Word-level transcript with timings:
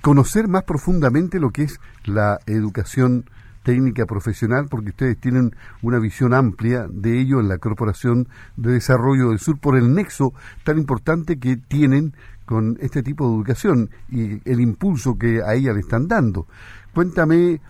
conocer 0.00 0.48
más 0.48 0.64
profundamente 0.64 1.38
lo 1.38 1.50
que 1.50 1.62
es 1.62 1.80
la 2.04 2.38
educación 2.46 3.24
técnica 3.64 4.06
profesional, 4.06 4.66
porque 4.70 4.90
ustedes 4.90 5.18
tienen 5.18 5.56
una 5.82 5.98
visión 5.98 6.34
amplia 6.34 6.86
de 6.88 7.20
ello 7.20 7.40
en 7.40 7.48
la 7.48 7.58
Corporación 7.58 8.28
de 8.56 8.72
Desarrollo 8.72 9.30
del 9.30 9.40
Sur 9.40 9.58
por 9.58 9.76
el 9.76 9.92
nexo 9.92 10.32
tan 10.62 10.78
importante 10.78 11.38
que 11.40 11.56
tienen 11.56 12.12
con 12.44 12.76
este 12.80 13.02
tipo 13.02 13.26
de 13.26 13.34
educación 13.34 13.90
y 14.10 14.48
el 14.48 14.60
impulso 14.60 15.18
que 15.18 15.40
a 15.42 15.54
ella 15.54 15.72
le 15.72 15.80
están 15.80 16.06
dando. 16.06 16.46
Cuéntame, 16.94 17.60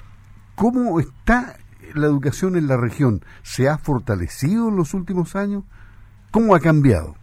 ¿cómo 0.55 1.01
está 1.01 1.57
la 1.95 2.07
educación 2.07 2.57
en 2.57 2.67
la 2.67 2.77
región? 2.77 3.21
¿Se 3.43 3.69
ha 3.69 3.79
fortalecido 3.79 4.69
en 4.69 4.77
los 4.77 4.93
últimos 4.93 5.37
años? 5.37 5.63
¿Cómo 6.31 6.55
ha 6.55 6.61
cambiado? 6.61 7.15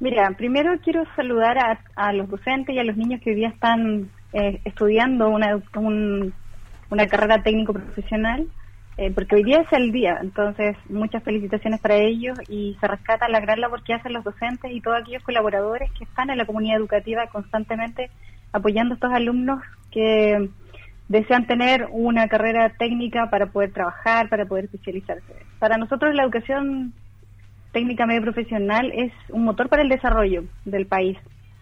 Mira, 0.00 0.30
primero 0.36 0.74
quiero 0.84 1.02
saludar 1.16 1.56
a, 1.96 2.12
los 2.12 2.28
docentes 2.28 2.74
y 2.74 2.78
a 2.78 2.84
los 2.84 2.96
niños 2.96 3.20
que 3.22 3.30
hoy 3.30 3.36
día 3.36 3.48
están 3.48 4.08
eh, 4.32 4.60
estudiando 4.64 5.28
una, 5.28 5.60
un 5.74 6.32
una 6.90 7.06
carrera 7.06 7.42
técnico 7.42 7.72
profesional, 7.72 8.46
eh, 8.96 9.12
porque 9.14 9.36
hoy 9.36 9.44
día 9.44 9.60
es 9.60 9.72
el 9.72 9.92
día, 9.92 10.18
entonces 10.20 10.76
muchas 10.88 11.22
felicitaciones 11.22 11.80
para 11.80 11.96
ellos 11.96 12.36
y 12.48 12.76
se 12.80 12.88
rescata 12.88 13.28
la 13.28 13.40
gran 13.40 13.60
labor 13.60 13.84
que 13.84 13.94
hacen 13.94 14.12
los 14.12 14.24
docentes 14.24 14.72
y 14.72 14.80
todos 14.80 14.98
aquellos 15.00 15.22
colaboradores 15.22 15.90
que 15.92 16.04
están 16.04 16.30
en 16.30 16.38
la 16.38 16.46
comunidad 16.46 16.78
educativa 16.78 17.26
constantemente 17.28 18.10
apoyando 18.52 18.94
a 18.94 18.96
estos 18.96 19.12
alumnos 19.12 19.62
que 19.92 20.48
desean 21.08 21.46
tener 21.46 21.86
una 21.90 22.28
carrera 22.28 22.70
técnica 22.70 23.30
para 23.30 23.46
poder 23.46 23.72
trabajar, 23.72 24.28
para 24.28 24.46
poder 24.46 24.64
especializarse. 24.64 25.32
Para 25.58 25.78
nosotros 25.78 26.14
la 26.14 26.24
educación 26.24 26.92
técnica 27.72 28.06
medio 28.06 28.22
profesional 28.22 28.90
es 28.94 29.12
un 29.28 29.44
motor 29.44 29.68
para 29.68 29.82
el 29.82 29.88
desarrollo 29.88 30.44
del 30.64 30.86
país 30.86 31.16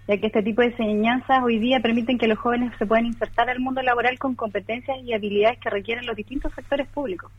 ya 0.09 0.19
que 0.19 0.29
este 0.29 0.43
tipo 0.43 0.63
de 0.63 0.69
enseñanzas 0.69 1.43
hoy 1.43 1.59
día 1.59 1.81
permiten 1.81 2.19
que 2.19 2.29
los 2.29 2.39
jóvenes 2.39 2.73
se 2.79 2.87
puedan 2.87 3.07
insertar 3.07 3.51
al 3.51 3.59
mundo 3.59 3.83
laboral 3.83 4.19
con 4.19 4.35
competencias 4.35 4.99
y 5.03 5.13
habilidades 5.13 5.59
que 5.59 5.71
requieren 5.71 6.07
los 6.07 6.17
distintos 6.17 6.53
sectores 6.55 6.87
públicos, 6.89 7.31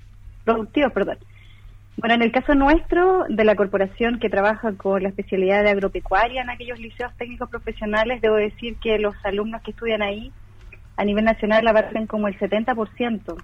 productivos, 0.43 0.91
perdón. 0.91 1.17
Bueno, 1.95 2.15
en 2.15 2.21
el 2.21 2.31
caso 2.31 2.53
nuestro, 2.53 3.23
de 3.27 3.43
la 3.43 3.55
corporación 3.55 4.19
que 4.19 4.29
trabaja 4.29 4.73
con 4.73 5.01
la 5.01 5.09
especialidad 5.09 5.63
de 5.63 5.71
agropecuaria 5.71 6.41
en 6.41 6.49
aquellos 6.49 6.79
liceos 6.79 7.11
técnicos 7.17 7.49
profesionales, 7.49 8.21
debo 8.21 8.35
decir 8.35 8.75
que 8.77 8.99
los 8.99 9.15
alumnos 9.23 9.63
que 9.63 9.71
estudian 9.71 10.03
ahí 10.03 10.31
a 10.95 11.05
nivel 11.05 11.25
nacional 11.25 11.65
aparecen 11.67 12.05
como 12.05 12.27
el 12.27 12.37
70%, 12.37 13.35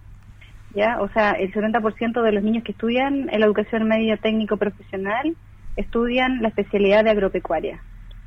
¿ya? 0.75 0.99
O 0.99 1.07
sea, 1.09 1.31
el 1.31 1.51
70% 1.51 2.21
de 2.21 2.31
los 2.31 2.43
niños 2.43 2.63
que 2.63 2.73
estudian 2.73 3.29
en 3.31 3.39
la 3.39 3.45
educación 3.45 3.87
media 3.87 4.17
técnico 4.17 4.57
profesional 4.57 5.35
estudian 5.75 6.41
la 6.41 6.49
especialidad 6.49 7.03
de 7.03 7.11
agropecuaria 7.11 7.81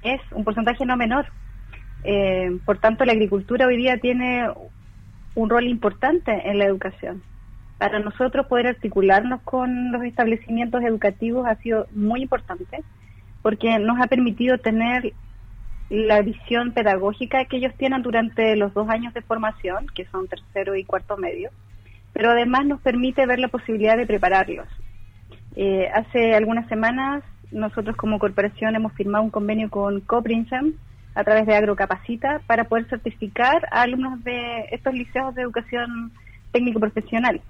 es 0.06 0.20
un 0.32 0.44
porcentaje 0.44 0.84
no 0.86 0.96
menor. 0.96 1.26
Eh, 2.04 2.58
por 2.64 2.78
tanto, 2.78 3.04
la 3.04 3.12
agricultura 3.12 3.66
hoy 3.66 3.76
día 3.76 3.98
tiene 3.98 4.48
un 5.34 5.50
rol 5.50 5.66
importante 5.66 6.48
en 6.48 6.58
la 6.58 6.64
educación. 6.64 7.22
Para 7.78 7.98
nosotros 7.98 8.46
poder 8.46 8.68
articularnos 8.68 9.42
con 9.42 9.92
los 9.92 10.02
establecimientos 10.02 10.82
educativos 10.82 11.46
ha 11.46 11.56
sido 11.56 11.86
muy 11.94 12.22
importante 12.22 12.82
porque 13.42 13.78
nos 13.78 14.00
ha 14.00 14.06
permitido 14.06 14.58
tener 14.58 15.12
la 15.88 16.20
visión 16.22 16.72
pedagógica 16.72 17.44
que 17.44 17.58
ellos 17.58 17.74
tienen 17.76 18.02
durante 18.02 18.56
los 18.56 18.74
dos 18.74 18.88
años 18.88 19.14
de 19.14 19.22
formación, 19.22 19.86
que 19.94 20.04
son 20.06 20.26
tercero 20.26 20.74
y 20.74 20.84
cuarto 20.84 21.16
medio, 21.16 21.50
pero 22.12 22.30
además 22.30 22.66
nos 22.66 22.80
permite 22.80 23.26
ver 23.26 23.38
la 23.38 23.48
posibilidad 23.48 23.96
de 23.96 24.06
prepararlos. 24.06 24.66
Eh, 25.54 25.88
hace 25.94 26.34
algunas 26.34 26.68
semanas 26.68 27.22
nosotros 27.50 27.96
como 27.96 28.18
corporación 28.18 28.74
hemos 28.74 28.92
firmado 28.92 29.24
un 29.24 29.30
convenio 29.30 29.70
con 29.70 30.00
Coprinsem 30.00 30.74
a 31.14 31.24
través 31.24 31.46
de 31.46 31.54
Agrocapacita 31.54 32.40
para 32.46 32.64
poder 32.64 32.88
certificar 32.88 33.66
a 33.70 33.82
alumnos 33.82 34.22
de 34.22 34.66
estos 34.70 34.92
liceos 34.92 35.34
de 35.34 35.42
educación 35.42 36.12
técnico 36.52 36.78
profesional. 36.80 37.40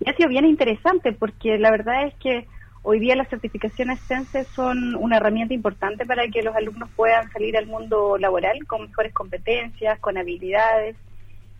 Y 0.00 0.08
ha 0.08 0.14
sido 0.14 0.28
bien 0.28 0.44
interesante 0.44 1.12
porque 1.12 1.58
la 1.58 1.70
verdad 1.70 2.06
es 2.06 2.14
que 2.14 2.46
hoy 2.82 3.00
día 3.00 3.16
las 3.16 3.28
certificaciones 3.28 4.00
CENSE 4.00 4.44
son 4.44 4.94
una 4.94 5.16
herramienta 5.16 5.52
importante 5.52 6.06
para 6.06 6.28
que 6.28 6.42
los 6.42 6.54
alumnos 6.54 6.88
puedan 6.94 7.30
salir 7.32 7.56
al 7.56 7.66
mundo 7.66 8.16
laboral 8.18 8.64
con 8.66 8.82
mejores 8.82 9.12
competencias, 9.12 9.98
con 9.98 10.16
habilidades 10.16 10.96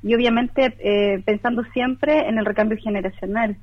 y 0.03 0.15
obviamente 0.15 0.77
eh, 0.79 1.21
pensando 1.25 1.65
siempre 1.73 2.29
en 2.29 2.39
el 2.39 2.47
recambio 2.47 2.79
generacional. 2.79 3.57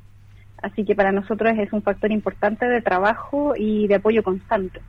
Así 0.61 0.85
que 0.85 0.95
para 0.95 1.11
nosotros 1.11 1.53
es 1.57 1.71
un 1.73 1.81
factor 1.81 2.11
importante 2.11 2.65
de 2.65 2.81
trabajo 2.81 3.53
y 3.57 3.87
de 3.87 3.95
apoyo 3.95 4.23
constante. 4.23 4.81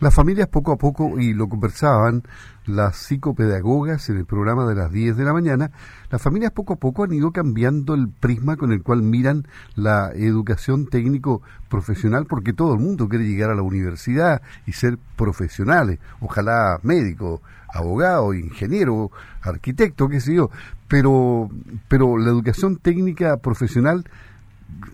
Las 0.00 0.14
familias 0.14 0.46
poco 0.46 0.70
a 0.70 0.76
poco, 0.76 1.18
y 1.18 1.34
lo 1.34 1.48
conversaban 1.48 2.22
las 2.66 2.96
psicopedagogas 2.96 4.08
en 4.10 4.18
el 4.18 4.26
programa 4.26 4.64
de 4.64 4.76
las 4.76 4.92
10 4.92 5.16
de 5.16 5.24
la 5.24 5.32
mañana, 5.32 5.72
las 6.08 6.22
familias 6.22 6.52
poco 6.52 6.74
a 6.74 6.76
poco 6.76 7.02
han 7.02 7.12
ido 7.12 7.32
cambiando 7.32 7.94
el 7.94 8.08
prisma 8.08 8.56
con 8.56 8.70
el 8.70 8.84
cual 8.84 9.02
miran 9.02 9.48
la 9.74 10.12
educación 10.14 10.86
técnico 10.86 11.42
profesional, 11.68 12.26
porque 12.26 12.52
todo 12.52 12.74
el 12.74 12.80
mundo 12.80 13.08
quiere 13.08 13.26
llegar 13.26 13.50
a 13.50 13.56
la 13.56 13.62
universidad 13.62 14.40
y 14.66 14.72
ser 14.72 14.98
profesionales, 15.16 15.98
ojalá 16.20 16.78
médico, 16.84 17.42
abogado, 17.74 18.34
ingeniero, 18.34 19.10
arquitecto, 19.42 20.08
qué 20.08 20.20
sé 20.20 20.34
yo, 20.34 20.50
pero, 20.86 21.50
pero 21.88 22.18
la 22.18 22.28
educación 22.28 22.76
técnica 22.76 23.38
profesional 23.38 24.04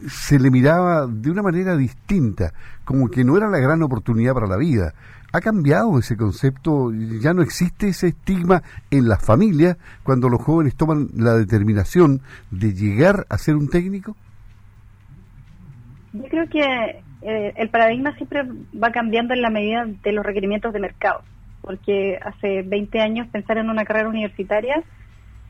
se 0.09 0.39
le 0.39 0.51
miraba 0.51 1.07
de 1.07 1.31
una 1.31 1.43
manera 1.43 1.77
distinta, 1.77 2.53
como 2.85 3.09
que 3.09 3.25
no 3.25 3.37
era 3.37 3.49
la 3.49 3.59
gran 3.59 3.83
oportunidad 3.83 4.35
para 4.35 4.47
la 4.47 4.57
vida. 4.57 4.95
¿Ha 5.33 5.41
cambiado 5.41 5.99
ese 5.99 6.17
concepto? 6.17 6.93
¿Ya 7.21 7.35
no 7.35 7.43
existe 7.43 7.89
ese 7.89 8.09
estigma 8.09 8.63
en 8.91 9.09
las 9.09 9.25
familias 9.25 9.77
cuando 10.05 10.29
los 10.29 10.41
jóvenes 10.41 10.77
toman 10.77 11.09
la 11.17 11.35
determinación 11.35 12.21
de 12.53 12.73
llegar 12.73 13.27
a 13.29 13.39
ser 13.39 13.57
un 13.57 13.69
técnico? 13.69 14.15
Yo 16.13 16.23
creo 16.29 16.49
que 16.49 17.03
eh, 17.23 17.53
el 17.57 17.69
paradigma 17.69 18.15
siempre 18.15 18.45
va 18.81 18.93
cambiando 18.93 19.35
en 19.35 19.43
la 19.43 19.51
medida 19.51 19.87
de 19.87 20.13
los 20.13 20.25
requerimientos 20.25 20.73
de 20.73 20.79
mercado, 20.79 21.23
porque 21.63 22.17
hace 22.23 22.63
20 22.63 23.01
años 23.01 23.27
pensar 23.33 23.59
en 23.59 23.71
una 23.71 23.85
carrera 23.85 24.09
universitaria 24.09 24.85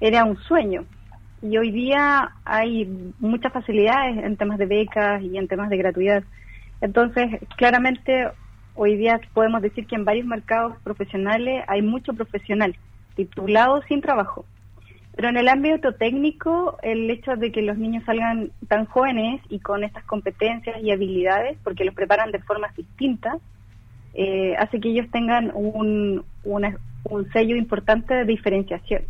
era 0.00 0.24
un 0.24 0.38
sueño. 0.38 0.86
Y 1.44 1.58
hoy 1.58 1.70
día 1.72 2.30
hay 2.46 2.88
muchas 3.18 3.52
facilidades 3.52 4.16
en 4.16 4.38
temas 4.38 4.56
de 4.56 4.64
becas 4.64 5.22
y 5.22 5.36
en 5.36 5.46
temas 5.46 5.68
de 5.68 5.76
gratuidad. 5.76 6.24
Entonces, 6.80 7.38
claramente, 7.58 8.28
hoy 8.74 8.96
día 8.96 9.20
podemos 9.34 9.60
decir 9.60 9.86
que 9.86 9.94
en 9.94 10.06
varios 10.06 10.24
mercados 10.24 10.74
profesionales 10.82 11.62
hay 11.68 11.82
mucho 11.82 12.14
profesional 12.14 12.74
titulado 13.14 13.82
sin 13.82 14.00
trabajo. 14.00 14.46
Pero 15.16 15.28
en 15.28 15.36
el 15.36 15.48
ámbito 15.48 15.92
técnico, 15.92 16.78
el 16.82 17.10
hecho 17.10 17.36
de 17.36 17.52
que 17.52 17.60
los 17.60 17.76
niños 17.76 18.04
salgan 18.06 18.50
tan 18.66 18.86
jóvenes 18.86 19.42
y 19.50 19.58
con 19.58 19.84
estas 19.84 20.04
competencias 20.04 20.82
y 20.82 20.92
habilidades, 20.92 21.58
porque 21.62 21.84
los 21.84 21.94
preparan 21.94 22.32
de 22.32 22.38
formas 22.38 22.74
distintas, 22.74 23.34
eh, 24.14 24.56
hace 24.58 24.80
que 24.80 24.88
ellos 24.88 25.10
tengan 25.12 25.52
un, 25.54 26.24
un 26.42 27.32
sello 27.34 27.54
importante 27.54 28.14
de 28.14 28.24
diferenciación. 28.24 29.02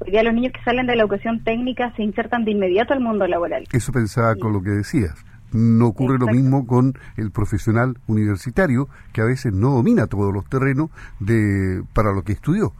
Hoy 0.00 0.10
día 0.10 0.22
los 0.22 0.34
niños 0.34 0.52
que 0.52 0.62
salen 0.62 0.86
de 0.86 0.96
la 0.96 1.02
educación 1.02 1.42
técnica 1.44 1.92
se 1.96 2.02
insertan 2.02 2.44
de 2.44 2.50
inmediato 2.50 2.92
al 2.92 3.00
mundo 3.00 3.26
laboral. 3.26 3.64
Eso 3.72 3.92
pensaba 3.92 4.34
con 4.36 4.52
lo 4.52 4.62
que 4.62 4.70
decías. 4.70 5.14
No 5.52 5.86
ocurre 5.86 6.18
lo 6.18 6.26
mismo 6.26 6.66
con 6.66 6.94
el 7.16 7.30
profesional 7.30 7.94
universitario, 8.08 8.88
que 9.12 9.20
a 9.20 9.24
veces 9.24 9.52
no 9.52 9.70
domina 9.70 10.08
todos 10.08 10.34
los 10.34 10.44
terrenos 10.48 10.90
de 11.20 11.82
para 11.94 12.12
lo 12.12 12.22
que 12.22 12.32
estudió. 12.32 12.72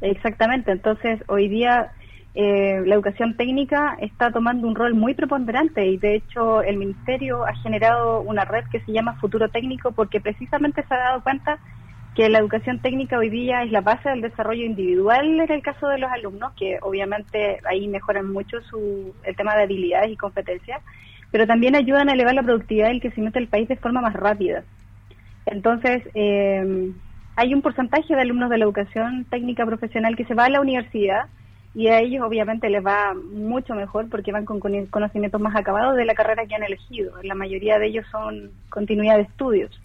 Exactamente, 0.00 0.72
entonces 0.72 1.22
hoy 1.28 1.48
día 1.48 1.92
eh, 2.34 2.82
la 2.84 2.94
educación 2.94 3.36
técnica 3.36 3.96
está 4.00 4.32
tomando 4.32 4.66
un 4.66 4.74
rol 4.74 4.94
muy 4.94 5.14
preponderante 5.14 5.86
y 5.86 5.98
de 5.98 6.16
hecho 6.16 6.62
el 6.62 6.78
Ministerio 6.78 7.46
ha 7.46 7.54
generado 7.56 8.22
una 8.22 8.44
red 8.44 8.64
que 8.72 8.80
se 8.80 8.92
llama 8.92 9.14
Futuro 9.20 9.48
Técnico 9.50 9.92
porque 9.92 10.20
precisamente 10.20 10.84
se 10.88 10.94
ha 10.94 10.98
dado 10.98 11.22
cuenta 11.22 11.58
que 12.14 12.28
la 12.28 12.38
educación 12.38 12.78
técnica 12.78 13.18
hoy 13.18 13.28
día 13.28 13.62
es 13.62 13.72
la 13.72 13.80
base 13.80 14.08
del 14.08 14.20
desarrollo 14.20 14.64
individual 14.64 15.40
en 15.40 15.50
el 15.50 15.62
caso 15.62 15.88
de 15.88 15.98
los 15.98 16.10
alumnos, 16.10 16.52
que 16.54 16.78
obviamente 16.82 17.58
ahí 17.68 17.88
mejoran 17.88 18.32
mucho 18.32 18.60
su, 18.62 19.14
el 19.24 19.36
tema 19.36 19.56
de 19.56 19.64
habilidades 19.64 20.12
y 20.12 20.16
competencias, 20.16 20.80
pero 21.32 21.46
también 21.46 21.74
ayudan 21.74 22.08
a 22.08 22.12
elevar 22.12 22.34
la 22.34 22.42
productividad 22.42 22.88
y 22.88 22.96
el 22.96 23.00
crecimiento 23.00 23.38
del 23.40 23.48
país 23.48 23.68
de 23.68 23.76
forma 23.76 24.00
más 24.00 24.14
rápida. 24.14 24.62
Entonces, 25.46 26.02
eh, 26.14 26.92
hay 27.36 27.52
un 27.52 27.62
porcentaje 27.62 28.14
de 28.14 28.20
alumnos 28.20 28.48
de 28.48 28.58
la 28.58 28.64
educación 28.64 29.26
técnica 29.28 29.66
profesional 29.66 30.16
que 30.16 30.24
se 30.24 30.34
va 30.34 30.44
a 30.44 30.50
la 30.50 30.60
universidad 30.60 31.26
y 31.74 31.88
a 31.88 31.98
ellos 31.98 32.24
obviamente 32.24 32.70
les 32.70 32.84
va 32.84 33.14
mucho 33.14 33.74
mejor 33.74 34.08
porque 34.08 34.30
van 34.30 34.44
con 34.44 34.60
conocimientos 34.60 35.40
más 35.40 35.56
acabados 35.56 35.96
de 35.96 36.04
la 36.04 36.14
carrera 36.14 36.46
que 36.46 36.54
han 36.54 36.62
elegido. 36.62 37.20
La 37.24 37.34
mayoría 37.34 37.80
de 37.80 37.88
ellos 37.88 38.06
son 38.12 38.52
continuidad 38.68 39.16
de 39.16 39.22
estudios, 39.22 39.80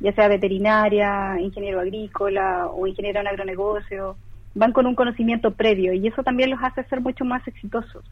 ya 0.00 0.12
sea 0.12 0.28
veterinaria, 0.28 1.38
ingeniero 1.38 1.80
agrícola 1.80 2.68
o 2.68 2.86
ingeniero 2.86 3.20
en 3.20 3.28
agronegocio. 3.28 4.16
Van 4.54 4.72
con 4.72 4.86
un 4.86 4.94
conocimiento 4.94 5.52
previo 5.52 5.92
y 5.92 6.08
eso 6.08 6.22
también 6.22 6.50
los 6.50 6.60
hace 6.62 6.82
ser 6.84 7.00
mucho 7.00 7.24
más 7.24 7.46
exitosos. 7.46 8.04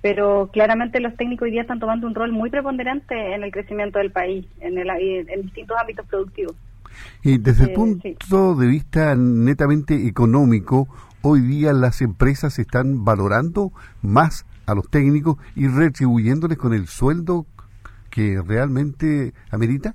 Pero 0.00 0.48
claramente 0.52 1.00
los 1.00 1.16
técnicos 1.16 1.46
hoy 1.46 1.52
día 1.52 1.62
están 1.62 1.80
tomando 1.80 2.06
un 2.06 2.14
rol 2.14 2.30
muy 2.30 2.50
preponderante 2.50 3.34
en 3.34 3.42
el 3.42 3.50
crecimiento 3.50 3.98
del 3.98 4.12
país, 4.12 4.46
en, 4.60 4.78
el, 4.78 4.88
en 4.90 5.42
distintos 5.42 5.76
ámbitos 5.78 6.06
productivos. 6.06 6.54
Y 7.22 7.38
desde 7.38 7.64
el 7.64 7.70
eh, 7.70 7.74
punto 7.74 8.54
de 8.54 8.66
vista 8.66 9.14
netamente 9.16 10.06
económico, 10.06 10.88
hoy 11.22 11.40
día 11.40 11.72
las 11.72 12.02
empresas 12.02 12.58
están 12.58 13.04
valorando 13.04 13.72
más 14.02 14.46
a 14.66 14.74
los 14.74 14.88
técnicos 14.88 15.36
y 15.56 15.68
retribuyéndoles 15.68 16.58
con 16.58 16.74
el 16.74 16.86
sueldo 16.86 17.46
que 18.10 18.40
realmente 18.46 19.32
amerita. 19.50 19.94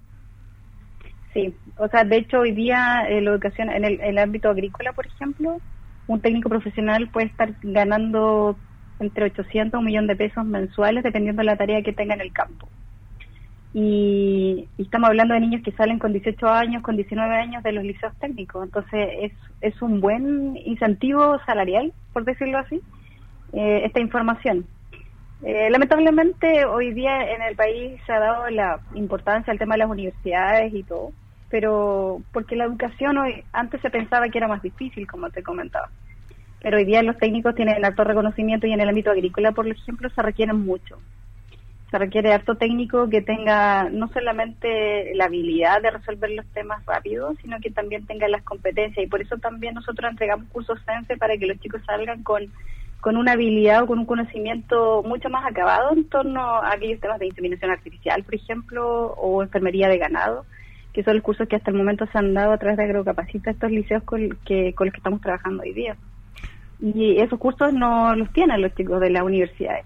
Sí, 1.33 1.53
o 1.77 1.87
sea, 1.87 2.03
de 2.03 2.17
hecho 2.17 2.39
hoy 2.39 2.51
día 2.51 3.07
en 3.07 3.25
la 3.25 3.31
educación, 3.31 3.69
en 3.69 3.85
el, 3.85 4.17
ámbito 4.17 4.49
agrícola, 4.49 4.93
por 4.93 5.05
ejemplo, 5.05 5.61
un 6.07 6.21
técnico 6.21 6.49
profesional 6.49 7.09
puede 7.09 7.27
estar 7.27 7.53
ganando 7.61 8.57
entre 8.99 9.25
800 9.25 9.77
y 9.77 9.79
un 9.79 9.85
millón 9.85 10.07
de 10.07 10.15
pesos 10.15 10.45
mensuales 10.45 11.03
dependiendo 11.03 11.41
de 11.41 11.45
la 11.45 11.55
tarea 11.55 11.83
que 11.83 11.93
tenga 11.93 12.15
en 12.15 12.21
el 12.21 12.33
campo 12.33 12.67
y, 13.73 14.67
estamos 14.77 15.09
hablando 15.09 15.33
de 15.33 15.41
niños 15.41 15.61
que 15.63 15.71
salen 15.73 15.99
con 15.99 16.11
18 16.13 16.47
años, 16.47 16.81
con 16.81 16.95
19 16.95 17.35
años 17.35 17.63
de 17.63 17.71
los 17.71 17.83
liceos 17.83 18.13
técnicos, 18.19 18.63
entonces 18.65 19.09
es, 19.21 19.31
es 19.61 19.81
un 19.81 20.01
buen 20.01 20.57
incentivo 20.57 21.37
salarial, 21.45 21.93
por 22.13 22.25
decirlo 22.25 22.57
así, 22.57 22.81
eh, 23.53 23.81
esta 23.85 23.99
información. 23.99 24.65
Eh, 25.43 25.69
lamentablemente 25.69 26.65
hoy 26.65 26.93
día 26.93 27.31
en 27.31 27.41
el 27.41 27.55
país 27.55 28.01
se 28.05 28.11
ha 28.11 28.19
dado 28.19 28.49
la 28.49 28.79
importancia 28.93 29.53
al 29.53 29.59
tema 29.59 29.75
de 29.75 29.79
las 29.79 29.89
universidades 29.89 30.73
y 30.73 30.83
todo, 30.83 31.11
pero 31.49 32.21
porque 32.31 32.55
la 32.55 32.65
educación 32.65 33.17
hoy 33.17 33.43
antes 33.51 33.81
se 33.81 33.89
pensaba 33.89 34.29
que 34.29 34.37
era 34.37 34.47
más 34.47 34.61
difícil, 34.61 35.07
como 35.07 35.29
te 35.29 35.43
comentaba. 35.43 35.89
Pero 36.61 36.77
hoy 36.77 36.85
día 36.85 37.03
los 37.03 37.17
técnicos 37.17 37.55
tienen 37.55 37.83
alto 37.85 38.03
reconocimiento 38.03 38.67
y 38.67 38.73
en 38.73 38.81
el 38.81 38.89
ámbito 38.89 39.11
agrícola, 39.11 39.51
por 39.51 39.67
ejemplo, 39.67 40.09
se 40.09 40.21
requieren 40.21 40.59
mucho 40.65 40.99
se 41.91 41.97
requiere 41.97 42.33
harto 42.33 42.55
técnico 42.55 43.09
que 43.09 43.21
tenga 43.21 43.89
no 43.89 44.09
solamente 44.09 45.13
la 45.15 45.25
habilidad 45.25 45.81
de 45.81 45.91
resolver 45.91 46.29
los 46.31 46.45
temas 46.47 46.85
rápidos, 46.85 47.35
sino 47.41 47.59
que 47.59 47.71
también 47.71 48.05
tenga 48.05 48.27
las 48.27 48.43
competencias. 48.43 49.03
Y 49.03 49.09
por 49.09 49.21
eso 49.21 49.37
también 49.37 49.73
nosotros 49.73 50.11
entregamos 50.11 50.47
cursos 50.49 50.79
SENSE 50.85 51.17
para 51.17 51.37
que 51.37 51.47
los 51.47 51.59
chicos 51.59 51.81
salgan 51.85 52.21
con, 52.21 52.43
con 53.01 53.17
una 53.17 53.31
habilidad 53.31 53.83
o 53.83 53.87
con 53.87 53.99
un 53.99 54.05
conocimiento 54.05 55.01
mucho 55.03 55.29
más 55.29 55.45
acabado 55.49 55.93
en 55.93 56.07
torno 56.09 56.41
a 56.41 56.73
aquellos 56.73 56.99
temas 56.99 57.19
de 57.19 57.27
inseminación 57.27 57.71
artificial, 57.71 58.23
por 58.23 58.35
ejemplo, 58.35 59.13
o 59.13 59.41
enfermería 59.41 59.89
de 59.89 59.97
ganado, 59.97 60.45
que 60.99 61.05
son 61.05 61.15
los 61.15 61.23
cursos 61.23 61.47
que 61.47 61.55
hasta 61.55 61.71
el 61.71 61.77
momento 61.77 62.05
se 62.11 62.17
han 62.17 62.33
dado 62.33 62.51
a 62.51 62.57
través 62.57 62.75
de 62.75 62.83
Agrocapacita 62.83 63.51
estos 63.51 63.71
liceos 63.71 64.03
con, 64.03 64.37
que, 64.45 64.73
con 64.75 64.87
los 64.87 64.91
que 64.93 64.97
estamos 64.97 65.21
trabajando 65.21 65.63
hoy 65.63 65.71
día. 65.71 65.95
Y 66.81 67.21
esos 67.21 67.39
cursos 67.39 67.73
no 67.73 68.13
los 68.17 68.29
tienen 68.33 68.61
los 68.61 68.75
chicos 68.75 68.99
de 68.99 69.09
las 69.09 69.23
universidades. 69.23 69.85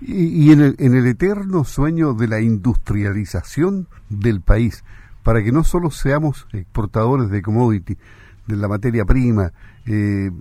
Y, 0.00 0.50
en, 0.50 0.60
el, 0.60 0.74
en 0.80 0.96
el 0.96 1.06
eterno 1.06 1.62
sueño 1.62 2.14
de 2.14 2.26
la 2.26 2.40
industrialización 2.40 3.86
del 4.08 4.40
país, 4.40 4.84
para 5.22 5.40
que 5.40 5.52
no 5.52 5.62
solo 5.62 5.92
seamos 5.92 6.48
exportadores 6.52 7.30
de 7.30 7.40
commodity, 7.40 7.96
de 8.48 8.56
la 8.56 8.66
materia 8.66 9.04
prima, 9.04 9.52
eh, 9.86 10.32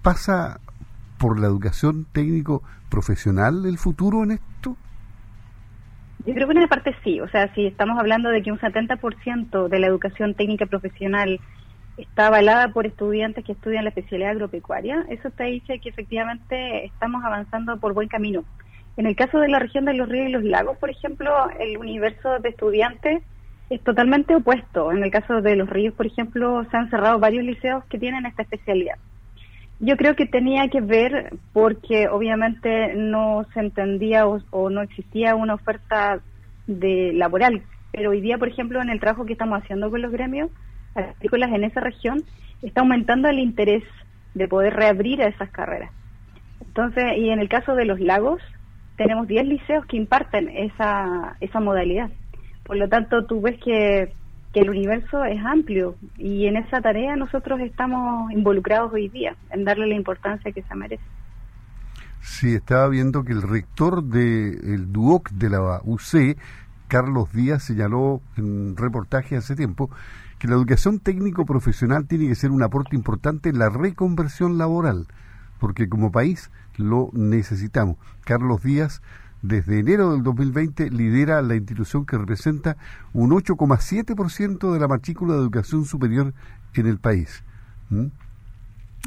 ¿pasa 0.00 0.60
por 1.18 1.38
la 1.38 1.46
educación 1.46 2.06
técnico 2.10 2.62
profesional 2.88 3.66
el 3.66 3.76
futuro 3.76 4.24
en 4.24 4.30
esto? 4.30 4.78
Yo 6.30 6.34
creo 6.34 6.46
que 6.46 6.52
en 6.52 6.58
una 6.58 6.68
parte 6.68 6.94
sí, 7.02 7.20
o 7.20 7.28
sea, 7.28 7.52
si 7.54 7.66
estamos 7.66 7.98
hablando 7.98 8.28
de 8.28 8.40
que 8.40 8.52
un 8.52 8.60
70% 8.60 9.66
de 9.66 9.78
la 9.80 9.88
educación 9.88 10.34
técnica 10.34 10.64
profesional 10.64 11.40
está 11.96 12.28
avalada 12.28 12.68
por 12.68 12.86
estudiantes 12.86 13.44
que 13.44 13.50
estudian 13.50 13.82
la 13.82 13.90
especialidad 13.90 14.30
agropecuaria, 14.30 15.04
eso 15.08 15.30
te 15.32 15.42
dice 15.46 15.80
que 15.80 15.88
efectivamente 15.88 16.84
estamos 16.84 17.24
avanzando 17.24 17.80
por 17.80 17.94
buen 17.94 18.06
camino. 18.06 18.44
En 18.96 19.06
el 19.06 19.16
caso 19.16 19.40
de 19.40 19.48
la 19.48 19.58
región 19.58 19.86
de 19.86 19.94
los 19.94 20.08
ríos 20.08 20.28
y 20.28 20.32
los 20.32 20.44
lagos, 20.44 20.78
por 20.78 20.90
ejemplo, 20.90 21.50
el 21.58 21.76
universo 21.78 22.38
de 22.38 22.50
estudiantes 22.50 23.24
es 23.68 23.82
totalmente 23.82 24.36
opuesto. 24.36 24.92
En 24.92 25.02
el 25.02 25.10
caso 25.10 25.42
de 25.42 25.56
los 25.56 25.68
ríos, 25.68 25.94
por 25.94 26.06
ejemplo, 26.06 26.64
se 26.70 26.76
han 26.76 26.90
cerrado 26.90 27.18
varios 27.18 27.44
liceos 27.44 27.84
que 27.86 27.98
tienen 27.98 28.24
esta 28.24 28.42
especialidad. 28.42 28.98
Yo 29.80 29.96
creo 29.96 30.14
que 30.14 30.26
tenía 30.26 30.68
que 30.68 30.82
ver 30.82 31.32
porque 31.54 32.06
obviamente 32.08 32.94
no 32.94 33.46
se 33.54 33.60
entendía 33.60 34.26
o, 34.26 34.70
no 34.70 34.82
existía 34.82 35.34
una 35.34 35.54
oferta 35.54 36.20
de 36.66 37.12
laboral, 37.14 37.62
pero 37.90 38.10
hoy 38.10 38.20
día, 38.20 38.36
por 38.36 38.48
ejemplo, 38.48 38.82
en 38.82 38.90
el 38.90 39.00
trabajo 39.00 39.24
que 39.24 39.32
estamos 39.32 39.62
haciendo 39.62 39.90
con 39.90 40.02
los 40.02 40.12
gremios, 40.12 40.50
agrícolas 40.94 41.50
en 41.52 41.64
esa 41.64 41.80
región, 41.80 42.22
está 42.60 42.82
aumentando 42.82 43.28
el 43.28 43.38
interés 43.38 43.82
de 44.34 44.48
poder 44.48 44.74
reabrir 44.74 45.22
a 45.22 45.28
esas 45.28 45.50
carreras. 45.50 45.90
Entonces, 46.60 47.04
y 47.16 47.30
en 47.30 47.40
el 47.40 47.48
caso 47.48 47.74
de 47.74 47.86
los 47.86 48.00
lagos, 48.00 48.42
tenemos 48.96 49.26
10 49.26 49.46
liceos 49.46 49.86
que 49.86 49.96
imparten 49.96 50.50
esa, 50.50 51.36
esa 51.40 51.58
modalidad. 51.58 52.10
Por 52.64 52.76
lo 52.76 52.86
tanto, 52.88 53.24
tú 53.24 53.40
ves 53.40 53.58
que, 53.58 54.12
que 54.52 54.60
el 54.60 54.70
universo 54.70 55.24
es 55.24 55.44
amplio 55.44 55.94
y 56.18 56.46
en 56.46 56.56
esa 56.56 56.80
tarea 56.80 57.16
nosotros 57.16 57.60
estamos 57.60 58.32
involucrados 58.32 58.92
hoy 58.92 59.08
día, 59.08 59.36
en 59.50 59.64
darle 59.64 59.86
la 59.86 59.94
importancia 59.94 60.50
que 60.52 60.62
se 60.62 60.74
merece. 60.74 61.04
Sí, 62.20 62.54
estaba 62.54 62.88
viendo 62.88 63.24
que 63.24 63.32
el 63.32 63.42
rector 63.42 64.02
del 64.02 64.92
DUOC 64.92 65.30
de 65.30 65.50
la 65.50 65.80
UC, 65.84 66.36
Carlos 66.88 67.32
Díaz, 67.32 67.62
señaló 67.62 68.20
en 68.36 68.44
un 68.44 68.76
reportaje 68.76 69.36
hace 69.36 69.56
tiempo 69.56 69.90
que 70.38 70.48
la 70.48 70.54
educación 70.54 70.98
técnico 71.00 71.44
profesional 71.44 72.06
tiene 72.06 72.26
que 72.26 72.34
ser 72.34 72.50
un 72.50 72.62
aporte 72.62 72.96
importante 72.96 73.50
en 73.50 73.58
la 73.58 73.68
reconversión 73.68 74.58
laboral, 74.58 75.06
porque 75.58 75.88
como 75.88 76.10
país 76.10 76.50
lo 76.76 77.10
necesitamos. 77.12 77.96
Carlos 78.24 78.62
Díaz, 78.62 79.02
desde 79.42 79.78
enero 79.78 80.12
del 80.12 80.22
2020, 80.22 80.90
lidera 80.90 81.42
la 81.42 81.54
institución 81.54 82.04
que 82.04 82.18
representa 82.18 82.76
un 83.12 83.30
8,7% 83.30 84.72
de 84.72 84.80
la 84.80 84.88
matrícula 84.88 85.34
de 85.34 85.40
educación 85.40 85.84
superior 85.84 86.34
en 86.74 86.86
el 86.86 86.98
país. 86.98 87.42
¿Mm? 87.88 88.06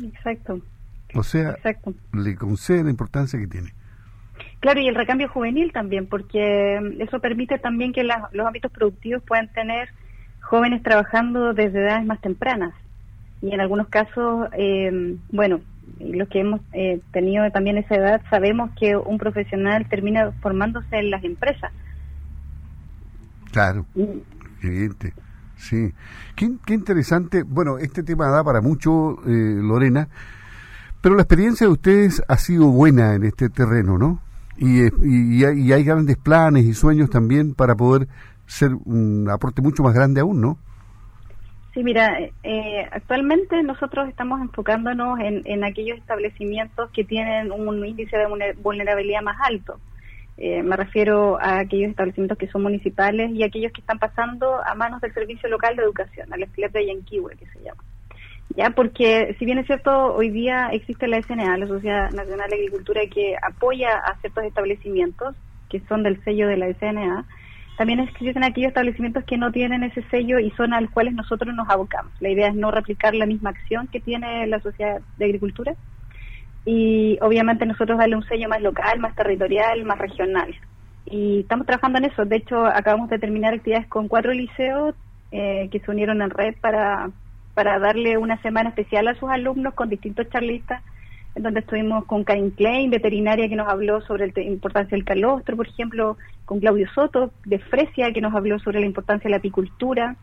Exacto. 0.03 0.59
O 1.15 1.23
sea, 1.23 1.55
le 2.11 2.35
concede 2.35 2.83
la 2.83 2.89
importancia 2.89 3.39
que 3.39 3.47
tiene. 3.47 3.73
Claro, 4.59 4.79
y 4.79 4.87
el 4.87 4.95
recambio 4.95 5.29
juvenil 5.29 5.71
también, 5.71 6.07
porque 6.07 6.95
eso 6.99 7.19
permite 7.19 7.59
también 7.59 7.93
que 7.93 8.03
los 8.03 8.47
ámbitos 8.47 8.71
productivos 8.71 9.21
puedan 9.23 9.51
tener 9.53 9.89
jóvenes 10.41 10.81
trabajando 10.81 11.53
desde 11.53 11.81
edades 11.81 12.05
más 12.05 12.19
tempranas. 12.21 12.73
Y 13.41 13.53
en 13.53 13.61
algunos 13.61 13.89
casos, 13.89 14.47
eh, 14.53 15.17
bueno, 15.31 15.59
los 15.99 16.27
que 16.29 16.41
hemos 16.41 16.61
eh, 16.73 17.01
tenido 17.11 17.49
también 17.51 17.77
esa 17.77 17.95
edad, 17.95 18.21
sabemos 18.29 18.71
que 18.79 18.95
un 18.95 19.17
profesional 19.17 19.87
termina 19.89 20.31
formándose 20.41 20.97
en 20.97 21.09
las 21.09 21.23
empresas. 21.23 21.71
Claro, 23.51 23.85
evidente. 24.61 25.13
Sí. 25.57 25.93
Qué, 26.35 26.51
qué, 26.65 26.73
interesante. 26.73 27.43
Bueno, 27.43 27.77
este 27.77 28.03
tema 28.03 28.27
da 28.27 28.43
para 28.43 28.61
mucho, 28.61 29.19
eh, 29.25 29.59
Lorena, 29.61 30.09
pero 31.01 31.15
la 31.15 31.21
experiencia 31.21 31.67
de 31.67 31.73
ustedes 31.73 32.23
ha 32.27 32.37
sido 32.37 32.67
buena 32.67 33.13
en 33.13 33.23
este 33.23 33.49
terreno, 33.49 33.97
¿no? 33.97 34.19
Y, 34.57 34.83
y, 35.05 35.43
hay 35.43 35.83
grandes 35.83 36.17
planes 36.17 36.65
y 36.65 36.73
sueños 36.73 37.09
también 37.09 37.53
para 37.53 37.75
poder 37.75 38.07
ser 38.45 38.71
un 38.85 39.27
aporte 39.29 39.61
mucho 39.61 39.83
más 39.83 39.93
grande 39.93 40.21
aún, 40.21 40.41
¿no? 40.41 40.57
Sí, 41.73 41.83
mira, 41.83 42.19
eh, 42.43 42.87
actualmente 42.91 43.61
nosotros 43.63 44.07
estamos 44.07 44.41
enfocándonos 44.41 45.19
en, 45.19 45.41
en, 45.45 45.63
aquellos 45.63 45.97
establecimientos 45.97 46.91
que 46.91 47.03
tienen 47.03 47.51
un 47.51 47.83
índice 47.83 48.15
de 48.15 48.53
vulnerabilidad 48.61 49.23
más 49.23 49.37
alto. 49.41 49.79
Eh, 50.37 50.61
me 50.61 50.75
refiero 50.75 51.39
a 51.39 51.59
aquellos 51.59 51.89
establecimientos 51.89 52.37
que 52.37 52.47
son 52.47 52.63
municipales 52.63 53.31
y 53.31 53.43
aquellos 53.43 53.71
que 53.71 53.81
están 53.81 53.97
pasando 53.97 54.63
a 54.63 54.75
manos 54.75 55.01
del 55.01 55.13
Servicio 55.13 55.49
Local 55.49 55.75
de 55.75 55.83
Educación, 55.83 56.31
al 56.31 56.43
esqueleto 56.43 56.77
de 56.77 56.87
Yanquiwe, 56.87 57.35
que 57.37 57.47
se 57.47 57.59
llama 57.63 57.83
ya 58.55 58.69
porque 58.71 59.35
si 59.39 59.45
bien 59.45 59.57
es 59.57 59.65
cierto 59.65 60.13
hoy 60.13 60.29
día 60.29 60.69
existe 60.71 61.07
la 61.07 61.21
SNA, 61.21 61.57
la 61.57 61.67
Sociedad 61.67 62.11
Nacional 62.11 62.49
de 62.49 62.57
Agricultura 62.57 63.01
que 63.11 63.35
apoya 63.41 63.97
a 63.97 64.19
ciertos 64.19 64.43
establecimientos 64.43 65.35
que 65.69 65.79
son 65.87 66.03
del 66.03 66.23
sello 66.23 66.47
de 66.47 66.57
la 66.57 66.71
SNA, 66.73 67.25
también 67.77 67.99
existen 67.99 68.43
aquellos 68.43 68.69
establecimientos 68.69 69.23
que 69.23 69.37
no 69.37 69.51
tienen 69.51 69.83
ese 69.83 70.03
sello 70.09 70.39
y 70.39 70.51
son 70.51 70.73
a 70.73 70.81
los 70.81 70.91
cuales 70.91 71.13
nosotros 71.13 71.53
nos 71.55 71.69
abocamos. 71.69 72.13
La 72.19 72.29
idea 72.29 72.49
es 72.49 72.55
no 72.55 72.71
replicar 72.71 73.15
la 73.15 73.25
misma 73.25 73.49
acción 73.49 73.87
que 73.87 73.99
tiene 73.99 74.45
la 74.47 74.59
Sociedad 74.59 75.01
de 75.17 75.25
Agricultura 75.25 75.73
y 76.65 77.17
obviamente 77.21 77.65
nosotros 77.65 77.97
darle 77.97 78.15
un 78.15 78.25
sello 78.25 78.47
más 78.47 78.61
local, 78.61 78.99
más 78.99 79.15
territorial, 79.15 79.83
más 79.85 79.97
regional. 79.97 80.55
Y 81.05 81.41
estamos 81.41 81.65
trabajando 81.65 81.97
en 81.97 82.05
eso. 82.05 82.25
De 82.25 82.37
hecho, 82.37 82.65
acabamos 82.65 83.09
de 83.09 83.19
terminar 83.19 83.53
actividades 83.53 83.87
con 83.87 84.07
cuatro 84.07 84.31
liceos 84.31 84.95
eh, 85.31 85.67
que 85.71 85.79
se 85.79 85.91
unieron 85.91 86.21
en 86.21 86.29
red 86.29 86.55
para 86.61 87.09
para 87.53 87.79
darle 87.79 88.17
una 88.17 88.41
semana 88.41 88.69
especial 88.69 89.07
a 89.07 89.15
sus 89.15 89.29
alumnos 89.29 89.73
con 89.73 89.89
distintos 89.89 90.29
charlistas, 90.29 90.81
donde 91.35 91.61
estuvimos 91.61 92.05
con 92.05 92.23
Karin 92.23 92.51
Klein, 92.51 92.91
veterinaria, 92.91 93.49
que 93.49 93.55
nos 93.55 93.67
habló 93.67 94.01
sobre 94.01 94.31
la 94.35 94.41
importancia 94.43 94.95
del 94.95 95.05
calostro, 95.05 95.55
por 95.55 95.67
ejemplo, 95.67 96.17
con 96.45 96.59
Claudio 96.59 96.87
Soto, 96.93 97.31
de 97.45 97.59
Fresia, 97.59 98.11
que 98.13 98.21
nos 98.21 98.35
habló 98.35 98.59
sobre 98.59 98.79
la 98.79 98.85
importancia 98.85 99.27
de 99.27 99.31
la 99.31 99.37
apicultura, 99.37 100.15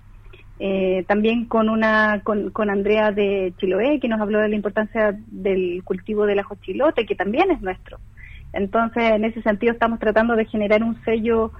eh, 0.60 1.04
también 1.08 1.46
con 1.46 1.68
una 1.68 2.20
con, 2.22 2.50
con, 2.50 2.70
Andrea 2.70 3.10
de 3.10 3.54
Chiloé, 3.58 3.98
que 3.98 4.08
nos 4.08 4.20
habló 4.20 4.40
de 4.40 4.48
la 4.48 4.56
importancia 4.56 5.18
del 5.26 5.82
cultivo 5.84 6.26
del 6.26 6.38
ajo 6.38 6.56
chilote, 6.60 7.06
que 7.06 7.14
también 7.14 7.50
es 7.50 7.60
nuestro. 7.60 7.98
Entonces, 8.52 9.02
en 9.12 9.24
ese 9.24 9.42
sentido, 9.42 9.72
estamos 9.72 9.98
tratando 9.98 10.36
de 10.36 10.44
generar 10.44 10.82
un 10.82 11.02
sello 11.04 11.52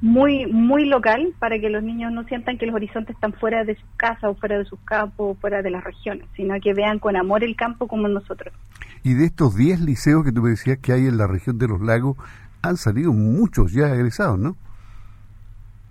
muy 0.00 0.46
muy 0.46 0.84
local 0.84 1.32
para 1.38 1.58
que 1.58 1.70
los 1.70 1.82
niños 1.82 2.12
no 2.12 2.24
sientan 2.24 2.58
que 2.58 2.66
los 2.66 2.74
horizontes 2.74 3.14
están 3.14 3.32
fuera 3.32 3.64
de 3.64 3.76
su 3.76 3.86
casa 3.96 4.28
o 4.28 4.34
fuera 4.34 4.58
de 4.58 4.66
sus 4.66 4.78
campos 4.80 5.36
o 5.36 5.40
fuera 5.40 5.62
de 5.62 5.70
las 5.70 5.84
regiones, 5.84 6.26
sino 6.36 6.58
que 6.60 6.74
vean 6.74 6.98
con 6.98 7.16
amor 7.16 7.42
el 7.44 7.56
campo 7.56 7.88
como 7.88 8.06
nosotros. 8.08 8.52
Y 9.02 9.14
de 9.14 9.26
estos 9.26 9.56
10 9.56 9.80
liceos 9.80 10.24
que 10.24 10.32
tú 10.32 10.42
me 10.42 10.50
decías 10.50 10.78
que 10.78 10.92
hay 10.92 11.06
en 11.06 11.16
la 11.16 11.26
región 11.26 11.58
de 11.58 11.68
los 11.68 11.80
lagos, 11.80 12.16
han 12.62 12.76
salido 12.76 13.12
muchos 13.12 13.72
ya 13.72 13.88
egresados, 13.94 14.38
¿no? 14.38 14.56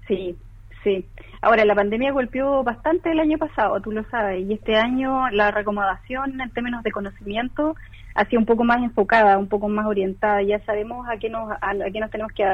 Sí, 0.08 0.36
sí. 0.84 1.06
Ahora, 1.42 1.64
la 1.66 1.76
pandemia 1.76 2.12
golpeó 2.12 2.64
bastante 2.64 3.12
el 3.12 3.20
año 3.20 3.38
pasado, 3.38 3.80
tú 3.80 3.92
lo 3.92 4.04
sabes, 4.10 4.46
y 4.46 4.54
este 4.54 4.76
año 4.76 5.30
la 5.30 5.52
recomodación 5.52 6.42
en 6.42 6.50
términos 6.52 6.84
de 6.84 6.92
conocimiento 6.92 7.76
ha 8.16 8.26
sido 8.26 8.40
un 8.40 8.46
poco 8.46 8.64
más 8.64 8.82
enfocada, 8.82 9.38
un 9.38 9.48
poco 9.48 9.68
más 9.68 9.86
orientada. 9.86 10.42
Ya 10.42 10.60
sabemos 10.66 11.08
a 11.08 11.18
qué 11.18 11.30
nos, 11.30 11.52
a, 11.52 11.58
a 11.62 11.92
qué 11.92 12.00
nos 12.00 12.10
tenemos 12.10 12.32
que 12.32 12.46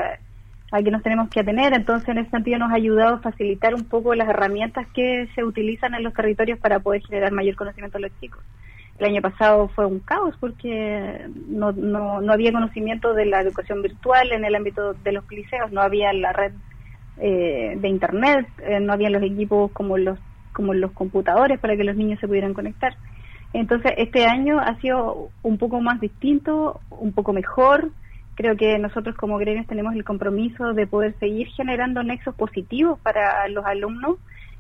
a 0.72 0.82
que 0.82 0.92
nos 0.92 1.04
tenemos 1.04 1.30
que 1.30 1.42
atener. 1.42 1.74
Entonces, 1.74 2.10
en 2.10 2.20
ese 2.20 2.32
sentido, 2.32 2.58
nos 2.58 2.72
ha 2.72 2.76
ayudado 2.76 3.16
a 3.16 3.20
facilitar 3.20 3.76
un 3.76 3.84
poco 3.84 4.16
las 4.16 4.30
herramientas 4.30 4.88
que 4.94 5.28
se 5.36 5.44
utilizan 5.44 5.94
en 5.94 6.04
los 6.04 6.14
territorios 6.14 6.60
para 6.60 6.80
poder 6.80 7.02
generar 7.06 7.32
mayor 7.32 7.56
conocimiento 7.56 7.98
a 7.98 8.02
los 8.02 8.12
chicos. 8.20 8.42
El 9.02 9.08
año 9.08 9.22
pasado 9.24 9.68
fue 9.70 9.88
un 9.88 10.00
caos 10.00 10.36
porque 10.40 11.26
no, 11.48 11.72
no, 11.72 12.22
no 12.22 12.34
había 12.34 12.52
conocimiento 12.52 13.16
de 13.16 13.26
la 13.26 13.42
educación 13.42 13.82
virtual 13.82 14.32
en 14.32 14.46
el 14.46 14.54
ámbito 14.54 14.94
de 14.94 15.12
los 15.12 15.28
liceos, 15.32 15.72
no 15.72 15.82
había 15.82 16.14
la 16.14 16.32
red 16.32 16.52
eh, 17.18 17.78
de 17.80 17.88
Internet, 17.88 18.48
eh, 18.60 18.80
no 18.80 18.94
había 18.94 19.10
los 19.10 19.24
equipos 19.24 19.72
como 19.72 19.98
los, 19.98 20.20
como 20.54 20.76
los 20.76 20.92
computadores 20.92 21.60
para 21.60 21.76
que 21.76 21.84
los 21.84 21.96
niños 21.96 22.20
se 22.20 22.28
pudieran 22.28 22.54
conectar. 22.54 22.96
Entonces, 23.54 23.92
este 23.98 24.28
año 24.28 24.60
ha 24.60 24.80
sido 24.82 25.30
un 25.42 25.58
poco 25.58 25.82
más 25.82 26.00
distinto, 26.00 26.80
un 26.92 27.12
poco 27.12 27.34
mejor, 27.34 27.90
creo 28.36 28.56
que 28.56 28.78
nosotros 28.78 29.16
como 29.16 29.40
gremios 29.40 29.66
tenemos 29.66 29.96
el 29.96 30.04
compromiso 30.04 30.74
de 30.74 30.86
poder 30.86 31.16
seguir 31.20 31.48
generando 31.48 32.04
nexos 32.04 32.36
positivos 32.36 33.00
para 33.00 33.48
los 33.48 33.66
alumnos, 33.66 34.18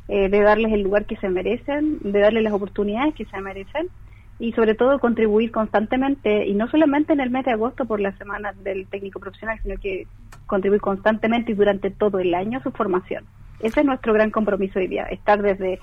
eh, 0.08 0.30
de 0.30 0.42
darles 0.42 0.74
el 0.74 0.82
lugar 0.82 1.06
que 1.06 1.18
se 1.18 1.30
merecen, 1.30 2.00
de 2.00 2.20
darles 2.22 2.42
las 2.42 2.54
oportunidades 2.54 3.14
que 3.14 3.26
se 3.26 3.40
merecen 3.40 3.88
y 4.42 4.52
sobre 4.54 4.76
todo 4.76 5.00
contribuir 5.00 5.52
constantemente, 5.52 6.48
y 6.48 6.54
no 6.54 6.68
solamente 6.70 7.14
en 7.14 7.22
el 7.22 7.30
mes 7.30 7.46
de 7.46 7.52
agosto 7.52 7.86
por 7.86 8.00
la 8.00 8.12
semana 8.18 8.54
del 8.64 8.88
técnico 8.88 9.20
profesional, 9.20 9.60
sino 9.64 9.76
que 9.78 10.08
contribuir 10.48 10.82
constantemente 10.82 11.52
y 11.52 11.56
durante 11.56 11.92
todo 11.92 12.20
el 12.20 12.34
año 12.34 12.60
a 12.60 12.64
su 12.64 12.72
formación. 12.72 13.24
Ese 13.60 13.82
es 13.82 13.86
nuestro 13.86 14.14
gran 14.14 14.32
compromiso 14.32 14.80
hoy 14.80 14.88
día, 14.88 15.04
estar 15.06 15.42
desde, 15.42 15.80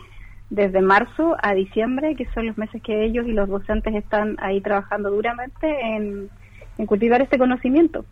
desde 0.50 0.82
marzo 0.82 1.36
a 1.40 1.54
diciembre, 1.54 2.16
que 2.16 2.26
son 2.34 2.46
los 2.46 2.58
meses 2.58 2.82
que 2.82 3.04
ellos 3.04 3.26
y 3.26 3.32
los 3.32 3.48
docentes 3.48 3.94
están 3.94 4.36
ahí 4.40 4.60
trabajando 4.60 5.10
duramente 5.10 5.80
en 5.80 6.28
en 6.78 6.86
cultivar 6.86 7.20
este 7.20 7.38
conocimiento. 7.38 8.04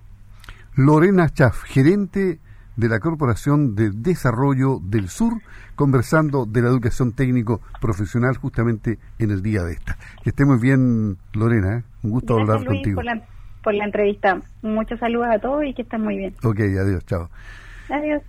Lorena 0.75 1.31
Chaff, 1.31 1.63
gerente 1.63 2.41
de 2.77 2.89
la 2.89 3.01
Corporación 3.01 3.75
de 3.75 3.91
Desarrollo 3.91 4.79
del 4.83 5.09
Sur, 5.09 5.41
conversando 5.75 6.47
de 6.47 6.63
la 6.63 6.69
educación 6.69 7.13
técnico 7.13 7.61
profesional 7.81 8.37
justamente 8.37 8.99
en 9.19 9.31
el 9.31 9.43
día 9.43 9.63
de 9.63 9.73
esta. 9.73 9.97
Que 10.23 10.31
esté 10.31 10.45
muy 10.45 10.59
bien, 10.59 11.17
Lorena, 11.33 11.79
¿eh? 11.79 11.83
un 12.03 12.11
gusto 12.11 12.39
hablar 12.39 12.65
contigo. 12.65 12.97
Por 12.97 13.05
la, 13.05 13.23
por 13.63 13.75
la 13.75 13.85
entrevista. 13.85 14.41
Muchos 14.63 15.01
saludos 15.01 15.29
a 15.31 15.39
todos 15.39 15.65
y 15.65 15.75
que 15.75 15.83
estén 15.83 16.03
muy 16.03 16.17
bien. 16.17 16.35
Ok, 16.43 16.61
adiós, 16.61 17.05
chao. 17.07 17.29
Adiós. 17.89 18.23